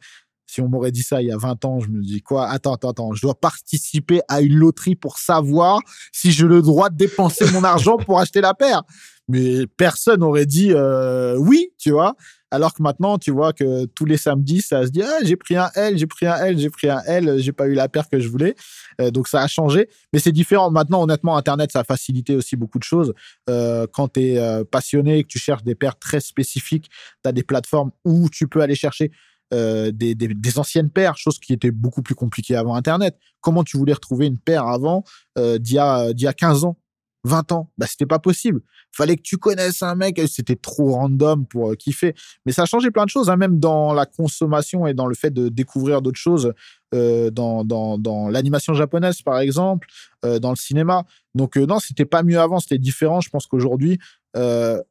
[0.50, 2.48] si on m'aurait dit ça il y a 20 ans, je me dis quoi?
[2.48, 3.12] Attends, attends, attends.
[3.14, 5.80] Je dois participer à une loterie pour savoir
[6.12, 8.82] si j'ai le droit de dépenser mon argent pour acheter la paire.
[9.28, 12.16] Mais personne n'aurait dit euh, oui, tu vois?
[12.50, 15.54] Alors que maintenant, tu vois que tous les samedis, ça se dit ah, j'ai pris
[15.56, 18.08] un L, j'ai pris un L, j'ai pris un L, j'ai pas eu la paire
[18.08, 18.56] que je voulais.
[19.00, 20.72] Euh, donc ça a changé, mais c'est différent.
[20.72, 23.14] Maintenant, honnêtement, Internet, ça a facilité aussi beaucoup de choses.
[23.48, 26.90] Euh, quand tu es passionné et que tu cherches des paires très spécifiques,
[27.22, 29.12] tu as des plateformes où tu peux aller chercher
[29.52, 33.18] euh, des, des, anciennes paires, chose qui était beaucoup plus compliquée avant Internet.
[33.40, 35.02] Comment tu voulais retrouver une paire avant
[35.38, 36.76] euh, d'il y, a- y a 15 ans
[37.24, 37.72] 20 ans?
[37.76, 38.60] Bah, c'était pas possible.
[38.92, 40.20] Fallait que tu connaisses un mec.
[40.28, 42.14] C'était trop random pour euh, kiffer.
[42.46, 45.16] Mais ça a changé plein de choses, hein, même dans la consommation et dans le
[45.16, 46.52] fait de découvrir d'autres choses,
[46.92, 49.86] dans, dans, dans l'animation japonaise, par exemple,
[50.24, 51.04] dans le cinéma.
[51.36, 53.20] Donc, non, c'était pas mieux avant, c'était différent.
[53.20, 54.00] Je pense qu'aujourd'hui,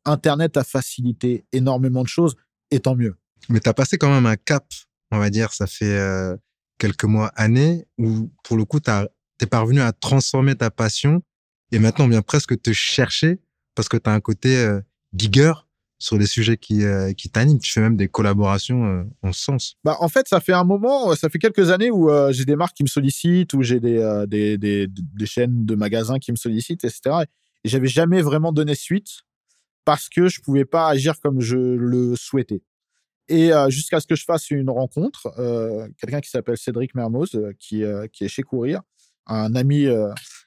[0.06, 2.36] Internet a facilité énormément de choses,
[2.72, 3.19] et tant mieux.
[3.48, 4.66] Mais tu as passé quand même un cap,
[5.12, 6.36] on va dire, ça fait euh,
[6.78, 11.22] quelques mois, années, où pour le coup, tu es parvenu à transformer ta passion
[11.72, 13.40] et maintenant on vient presque te chercher
[13.76, 14.82] parce que tu as un côté euh,
[16.02, 17.60] sur les sujets qui, euh, qui t'animent.
[17.60, 19.76] Tu fais même des collaborations euh, en ce sens.
[19.84, 22.76] Bah, en fait, ça fait un moment, ça fait quelques années où j'ai des marques
[22.76, 26.86] qui me sollicitent, où j'ai des, des, des, des chaînes de magasins qui me sollicitent,
[26.86, 27.02] etc.
[27.64, 29.24] Et j'avais jamais vraiment donné suite
[29.84, 32.62] parce que je pouvais pas agir comme je le souhaitais.
[33.30, 37.36] Et euh, jusqu'à ce que je fasse une rencontre, euh, quelqu'un qui s'appelle Cédric Mermoz,
[37.36, 38.82] euh, qui, qui est chez Courir,
[39.28, 39.86] un ami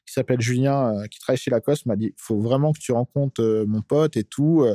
[0.05, 3.65] qui s'appelle Julien, qui travaille chez Lacoste, m'a dit il faut vraiment que tu rencontres
[3.69, 4.67] mon pote et tout.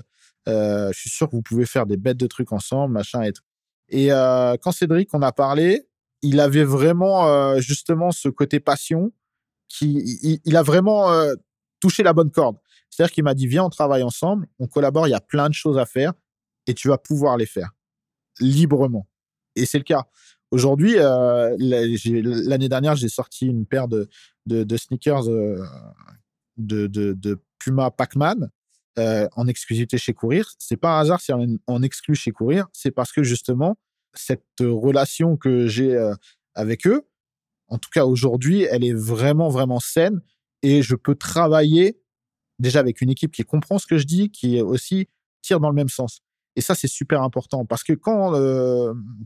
[0.48, 3.44] je suis sûr que vous pouvez faire des bêtes de trucs ensemble, machin et tout.
[3.90, 5.90] Et quand Cédric, on a parlé,
[6.22, 9.12] il avait vraiment justement ce côté passion
[9.68, 11.10] qui, il, a vraiment
[11.82, 12.56] touché la bonne corde.
[12.90, 15.54] C'est-à-dire qu'il m'a dit viens, on travaille ensemble, on collabore, il y a plein de
[15.54, 16.14] choses à faire
[16.66, 17.72] et tu vas pouvoir les faire
[18.40, 19.08] librement.
[19.56, 20.08] Et c'est le cas.
[20.52, 24.08] Aujourd'hui, euh, l'année dernière, j'ai sorti une paire de,
[24.46, 25.62] de, sneakers euh,
[26.58, 28.50] de, de, Puma Pac-Man
[28.98, 30.54] euh, en exclusivité chez Courir.
[30.58, 31.32] C'est pas un hasard si
[31.68, 33.78] on exclut chez Courir, c'est parce que justement,
[34.14, 35.98] cette relation que j'ai
[36.56, 37.08] avec eux,
[37.68, 40.22] en tout cas aujourd'hui, elle est vraiment, vraiment saine
[40.62, 42.00] et je peux travailler
[42.60, 45.08] déjà avec une équipe qui comprend ce que je dis, qui aussi
[45.42, 46.22] tire dans le même sens.
[46.58, 48.34] Et ça, c'est super important parce que quand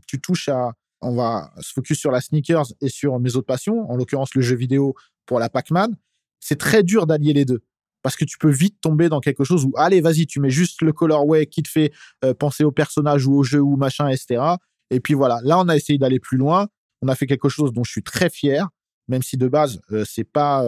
[0.06, 3.90] tu touches à, on va se focus sur la sneakers et sur mes autres passions,
[3.90, 5.96] en l'occurrence le jeu vidéo pour la Pac-Man,
[6.40, 7.62] c'est très dur d'allier les deux.
[8.02, 10.82] Parce que tu peux vite tomber dans quelque chose où, allez, vas-y, tu mets juste
[10.82, 11.90] le colorway qui te fait
[12.38, 14.42] penser au personnage ou au jeu ou machin, etc.
[14.90, 16.68] Et puis voilà, là, on a essayé d'aller plus loin.
[17.00, 18.68] On a fait quelque chose dont je suis très fier,
[19.08, 20.66] même si de base, euh, c'est pas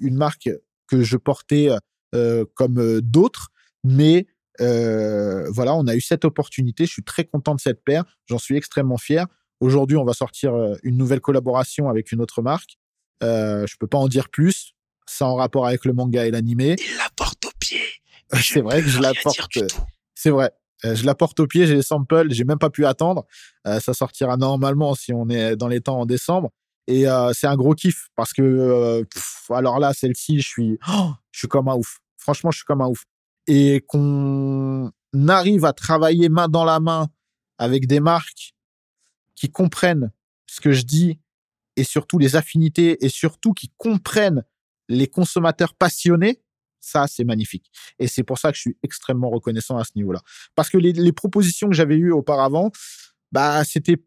[0.00, 0.50] une marque
[0.86, 1.70] que je portais
[2.54, 3.50] comme d'autres,
[3.82, 4.26] mais
[4.60, 6.86] euh, voilà, on a eu cette opportunité.
[6.86, 8.04] Je suis très content de cette paire.
[8.26, 9.26] J'en suis extrêmement fier.
[9.60, 12.78] Aujourd'hui, on va sortir euh, une nouvelle collaboration avec une autre marque.
[13.22, 14.74] Euh, je peux pas en dire plus.
[15.06, 16.76] C'est en rapport avec le manga et l'animé.
[16.78, 17.80] Il la porte au pied.
[18.32, 19.58] C'est vrai que je la porte.
[20.14, 20.50] C'est vrai.
[20.84, 23.24] Euh, je la porte au pied, j'ai les samples, j'ai même pas pu attendre.
[23.66, 26.50] Euh, ça sortira normalement si on est dans les temps en décembre.
[26.86, 30.78] Et euh, c'est un gros kiff parce que, euh, pff, alors là, celle-ci, je suis,
[30.88, 32.00] oh, je suis comme un ouf.
[32.18, 33.04] Franchement, je suis comme un ouf.
[33.46, 34.90] Et qu'on
[35.28, 37.08] arrive à travailler main dans la main
[37.58, 38.54] avec des marques
[39.34, 40.10] qui comprennent
[40.46, 41.18] ce que je dis
[41.76, 44.44] et surtout les affinités et surtout qui comprennent
[44.88, 46.40] les consommateurs passionnés,
[46.80, 47.70] ça, c'est magnifique.
[47.98, 50.20] Et c'est pour ça que je suis extrêmement reconnaissant à ce niveau-là.
[50.54, 52.70] Parce que les, propositions que j'avais eues auparavant,
[53.32, 54.04] bah, c'était,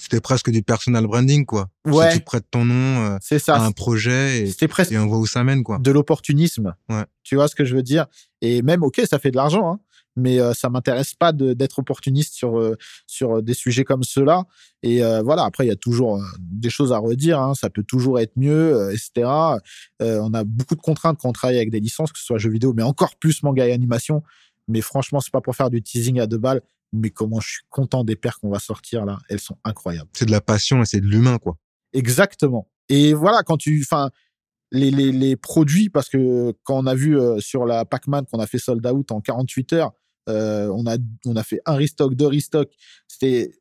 [0.00, 1.68] C'était presque du personal branding, quoi.
[1.86, 2.10] Ouais.
[2.12, 3.60] Si tu prêtes ton nom euh, c'est à ça.
[3.60, 5.78] un projet et, presque et on voit où ça mène, quoi.
[5.78, 6.74] de l'opportunisme.
[6.88, 7.04] Ouais.
[7.22, 8.06] Tu vois ce que je veux dire?
[8.40, 9.80] Et même, ok, ça fait de l'argent, hein,
[10.16, 14.44] mais euh, ça m'intéresse pas d'être opportuniste sur euh, sur des sujets comme ceux-là.
[14.82, 17.40] Et euh, voilà, après, il y a toujours euh, des choses à redire.
[17.40, 19.28] hein, ça peut toujours être mieux, euh, etc.
[20.02, 22.38] Euh, on a beaucoup de contraintes quand on travaille avec des licences, que ce soit
[22.38, 24.22] jeux vidéo, mais encore plus manga et animation.
[24.68, 26.62] Mais franchement, c'est pas pour faire du teasing à deux balles.
[26.92, 30.08] Mais comment je suis content des paires qu'on va sortir là, elles sont incroyables.
[30.14, 31.56] C'est de la passion et c'est de l'humain, quoi.
[31.92, 32.70] Exactement.
[32.88, 34.10] Et voilà, quand tu, enfin,
[34.72, 38.38] les, les, les produits, parce que quand on a vu euh, sur la Pac-Man qu'on
[38.40, 39.92] a fait sold out en 48 heures,
[40.28, 40.96] euh, on a,
[41.26, 42.72] on a fait un restock, deux restocks.
[43.06, 43.52] C'était,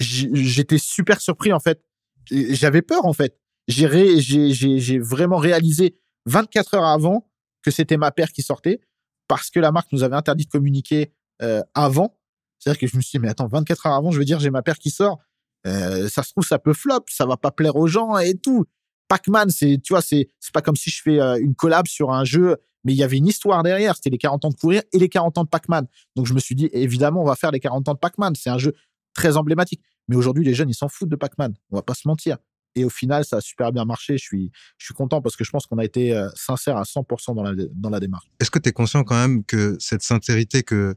[0.00, 1.82] j'étais super surpris en fait.
[2.30, 3.38] J'avais peur en fait.
[3.68, 7.30] J'ai, ré- j'ai, j'ai, j'ai vraiment réalisé 24 heures avant
[7.62, 8.80] que c'était ma paire qui sortait
[9.28, 12.18] parce que la marque nous avait interdit de communiquer euh, avant.
[12.62, 14.50] C'est-à-dire que je me suis dit, mais attends, 24 heures avant, je veux dire, j'ai
[14.50, 15.18] ma paire qui sort.
[15.66, 18.66] Euh, ça se trouve, ça peut flop, ça va pas plaire aux gens et tout.
[19.08, 22.12] Pac-Man, c'est, tu vois, c'est, c'est pas comme si je fais euh, une collab sur
[22.12, 23.96] un jeu, mais il y avait une histoire derrière.
[23.96, 25.88] C'était les 40 ans de courir et les 40 ans de Pac-Man.
[26.14, 28.34] Donc je me suis dit, évidemment, on va faire les 40 ans de Pac-Man.
[28.36, 28.74] C'est un jeu
[29.12, 29.82] très emblématique.
[30.06, 31.54] Mais aujourd'hui, les jeunes, ils s'en foutent de Pac-Man.
[31.72, 32.36] On va pas se mentir.
[32.76, 34.18] Et au final, ça a super bien marché.
[34.18, 36.84] Je suis, je suis content parce que je pense qu'on a été euh, sincère à
[36.84, 38.26] 100% dans la, dans la démarche.
[38.38, 40.94] Est-ce que tu es conscient quand même que cette sincérité que,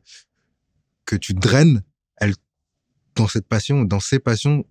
[1.05, 1.83] que tu draines,
[2.17, 2.33] elle,
[3.15, 4.65] dans cette passion, dans ces passions,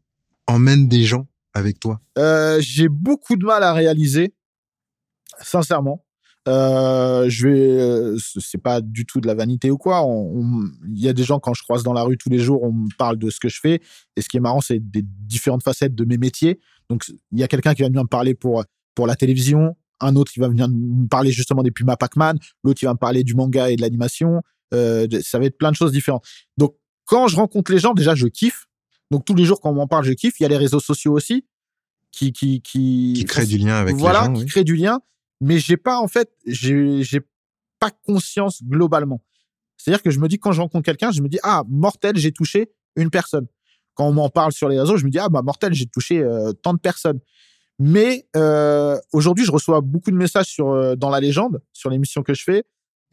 [0.46, 4.34] emmène des gens avec toi Euh, j'ai beaucoup de mal à réaliser,
[5.40, 6.04] sincèrement.
[6.46, 10.04] Euh, je vais, euh, c'est pas du tout de la vanité ou quoi.
[10.86, 12.72] Il y a des gens quand je croise dans la rue tous les jours, on
[12.72, 13.80] me parle de ce que je fais.
[14.16, 16.60] Et ce qui est marrant, c'est des différentes facettes de mes métiers.
[16.90, 18.62] Donc il y a quelqu'un qui va venir me parler pour
[18.94, 22.38] pour la télévision, Un autre, il va venir me parler justement des Puma Pac-Man.
[22.62, 24.42] L'autre, il va me parler du manga et de l'animation.
[24.72, 26.24] Euh, ça va être plein de choses différentes.
[26.56, 28.66] Donc, quand je rencontre les gens, déjà, je kiffe.
[29.10, 30.40] Donc, tous les jours, quand on m'en parle, je kiffe.
[30.40, 31.44] Il y a les réseaux sociaux aussi
[32.14, 34.32] qui qui qui, Qui crée du lien avec voilà, les gens.
[34.34, 34.46] qui oui.
[34.46, 35.00] crée du lien.
[35.40, 37.20] Mais j'ai pas en fait, j'ai
[37.80, 39.20] pas conscience globalement.
[39.76, 42.32] C'est-à-dire que je me dis quand je rencontre quelqu'un, je me dis ah mortel, j'ai
[42.32, 43.46] touché une personne.
[43.94, 46.20] Quand on m'en parle sur les réseaux, je me dis ah bah mortel, j'ai touché
[46.22, 47.18] euh, tant de personnes.
[47.80, 52.32] Mais euh, aujourd'hui, je reçois beaucoup de messages sur dans la légende, sur l'émission que
[52.32, 52.64] je fais,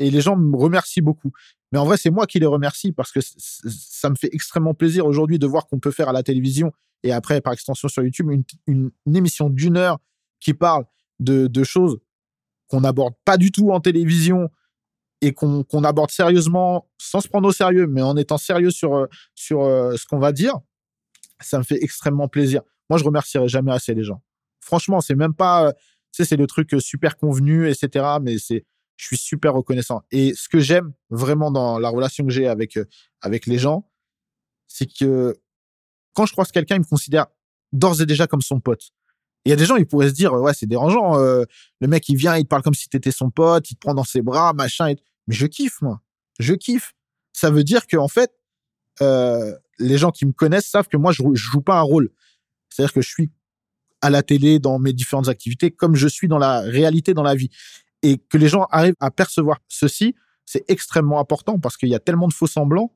[0.01, 1.31] et les gens me remercient beaucoup.
[1.71, 5.05] Mais en vrai, c'est moi qui les remercie parce que ça me fait extrêmement plaisir
[5.05, 6.71] aujourd'hui de voir qu'on peut faire à la télévision
[7.03, 8.29] et après par extension sur YouTube
[8.67, 9.99] une, émission d'une heure
[10.39, 10.85] qui parle
[11.19, 11.99] de, choses
[12.67, 14.49] qu'on n'aborde pas du tout en télévision
[15.21, 19.05] et qu'on aborde sérieusement sans se prendre au sérieux, mais en étant sérieux sur euh,
[19.35, 20.55] sur euh, ce qu'on va dire,
[21.39, 22.63] ça me fait extrêmement plaisir.
[22.89, 24.23] Moi, je remercierai jamais assez les gens.
[24.61, 25.71] Franchement, c'est même pas, euh,
[26.11, 28.17] tu sais, c'est le truc super convenu, etc.
[28.19, 28.65] Mais c'est,
[29.01, 30.03] je suis super reconnaissant.
[30.11, 32.85] Et ce que j'aime vraiment dans la relation que j'ai avec euh,
[33.21, 33.89] avec les gens,
[34.67, 35.35] c'est que
[36.13, 37.25] quand je croise quelqu'un, il me considère
[37.71, 38.91] d'ores et déjà comme son pote.
[39.43, 41.17] Il y a des gens, ils pourraient se dire, ouais, c'est dérangeant.
[41.17, 41.45] euh,
[41.79, 43.95] le mec, il vient, il te parle comme si t'étais son pote, il te prend
[43.95, 44.93] dans ses bras, machin.
[45.25, 46.01] Mais je kiffe, moi.
[46.37, 46.93] Je kiffe.
[47.33, 48.31] Ça veut dire que en fait,
[49.01, 52.11] euh, les gens qui me connaissent savent que moi, je, je joue pas un rôle.
[52.69, 53.31] C'est-à-dire que je suis
[54.01, 57.33] à la télé, dans mes différentes activités, comme je suis dans la réalité, dans la
[57.33, 57.49] vie.
[58.03, 61.99] Et que les gens arrivent à percevoir ceci, c'est extrêmement important parce qu'il y a
[61.99, 62.91] tellement de faux semblants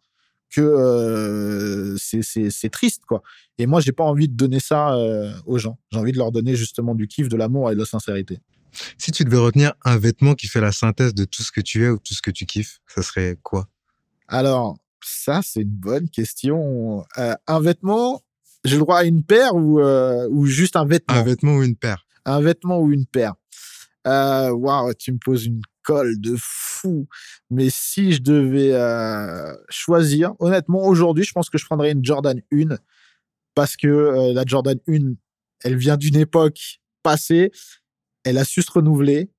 [0.49, 3.21] que euh, c'est- triste, quoi.
[3.57, 5.77] Et moi, j'ai pas envie de donner ça euh, aux gens.
[5.91, 8.39] J'ai envie de leur donner justement du kiff, de l'amour et de la sincérité.
[8.97, 11.85] Si tu devais retenir un vêtement qui fait la synthèse de tout ce que tu
[11.85, 13.67] es ou tout ce que tu kiffes, ça serait quoi?
[14.27, 17.05] Alors, ça, c'est une bonne question.
[17.17, 18.21] Euh, un vêtement,
[18.65, 21.15] j'ai le droit à une paire ou, euh, ou juste un vêtement?
[21.15, 22.05] Un vêtement ou une paire?
[22.25, 23.35] Un vêtement ou une paire.
[24.07, 27.07] Euh, Waouh, tu me poses une colle de fou.
[27.49, 32.41] Mais si je devais euh, choisir, honnêtement, aujourd'hui, je pense que je prendrais une Jordan
[32.51, 32.75] 1
[33.53, 35.13] parce que euh, la Jordan 1,
[35.63, 37.51] elle vient d'une époque passée.
[38.23, 39.29] Elle a su se renouveler.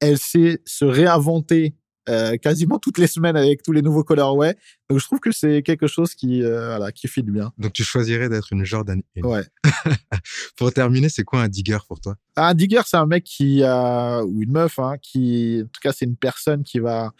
[0.00, 1.74] Elle sait se réinventer
[2.08, 4.56] euh, quasiment toutes les semaines avec tous les nouveaux colorways.
[4.90, 7.52] Donc, je trouve que c'est quelque chose qui, euh, voilà, qui fit bien.
[7.58, 9.26] Donc tu choisirais d'être une Jordan 1.
[9.26, 9.42] Ouais.
[10.56, 12.16] Pour terminer, c'est quoi un digger pour toi?
[12.36, 15.92] Un digger, c'est un mec qui a ou une meuf, hein, qui, en tout cas,
[15.92, 17.12] c'est une personne qui va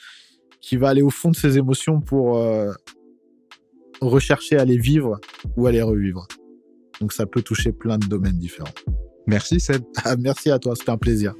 [0.61, 2.73] qui va aller au fond de ses émotions pour euh,
[4.01, 5.20] rechercher à les vivre
[5.57, 6.27] ou à les revivre.
[7.01, 8.73] Donc, ça peut toucher plein de domaines différents.
[9.27, 9.83] Merci Seb.
[10.05, 11.35] Ah, merci à toi, c'était un plaisir.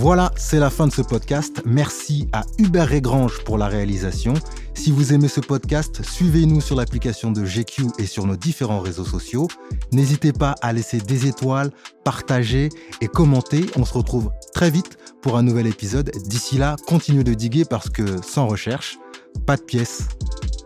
[0.00, 1.60] Voilà, c'est la fin de ce podcast.
[1.66, 4.34] Merci à Hubert Régrange pour la réalisation.
[4.72, 9.04] Si vous aimez ce podcast, suivez-nous sur l'application de GQ et sur nos différents réseaux
[9.04, 9.48] sociaux.
[9.90, 11.72] N'hésitez pas à laisser des étoiles,
[12.04, 12.68] partager
[13.00, 13.66] et commenter.
[13.74, 16.12] On se retrouve très vite pour un nouvel épisode.
[16.28, 18.98] D'ici là, continuez de diguer parce que sans recherche,
[19.46, 20.06] pas de pièces.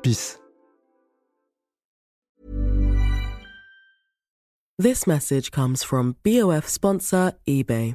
[0.03, 0.41] Peace.
[4.79, 7.95] This message comes from BOF sponsor eBay.